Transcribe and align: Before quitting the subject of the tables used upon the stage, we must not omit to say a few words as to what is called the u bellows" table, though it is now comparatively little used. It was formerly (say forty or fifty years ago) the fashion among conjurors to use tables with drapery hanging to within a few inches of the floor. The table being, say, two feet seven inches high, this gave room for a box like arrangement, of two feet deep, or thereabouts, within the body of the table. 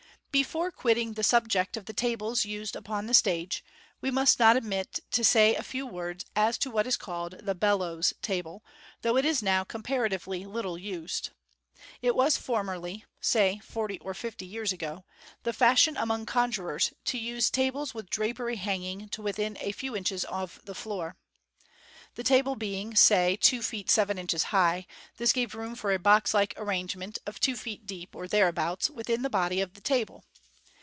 Before 0.33 0.71
quitting 0.71 1.15
the 1.15 1.25
subject 1.25 1.75
of 1.75 1.87
the 1.87 1.93
tables 1.93 2.45
used 2.45 2.73
upon 2.77 3.05
the 3.05 3.13
stage, 3.13 3.65
we 3.99 4.09
must 4.09 4.39
not 4.39 4.55
omit 4.55 5.01
to 5.11 5.25
say 5.25 5.53
a 5.55 5.61
few 5.61 5.85
words 5.85 6.23
as 6.37 6.57
to 6.59 6.71
what 6.71 6.87
is 6.87 6.95
called 6.95 7.33
the 7.43 7.51
u 7.51 7.53
bellows" 7.53 8.13
table, 8.21 8.63
though 9.01 9.17
it 9.17 9.25
is 9.25 9.43
now 9.43 9.65
comparatively 9.65 10.45
little 10.45 10.77
used. 10.77 11.31
It 12.01 12.15
was 12.15 12.37
formerly 12.37 13.03
(say 13.19 13.59
forty 13.61 13.99
or 13.99 14.13
fifty 14.13 14.45
years 14.45 14.71
ago) 14.71 15.03
the 15.43 15.51
fashion 15.51 15.97
among 15.97 16.25
conjurors 16.25 16.93
to 17.05 17.17
use 17.17 17.49
tables 17.51 17.93
with 17.93 18.09
drapery 18.09 18.55
hanging 18.55 19.09
to 19.09 19.21
within 19.21 19.57
a 19.59 19.73
few 19.73 19.97
inches 19.97 20.23
of 20.23 20.61
the 20.63 20.73
floor. 20.75 21.17
The 22.15 22.23
table 22.25 22.57
being, 22.57 22.93
say, 22.97 23.37
two 23.37 23.61
feet 23.61 23.89
seven 23.89 24.17
inches 24.17 24.43
high, 24.51 24.85
this 25.15 25.31
gave 25.31 25.55
room 25.55 25.75
for 25.75 25.93
a 25.93 25.97
box 25.99 26.33
like 26.33 26.53
arrangement, 26.57 27.19
of 27.25 27.39
two 27.39 27.55
feet 27.55 27.85
deep, 27.85 28.17
or 28.17 28.27
thereabouts, 28.27 28.89
within 28.89 29.21
the 29.21 29.29
body 29.29 29.61
of 29.61 29.75
the 29.75 29.81
table. 29.81 30.25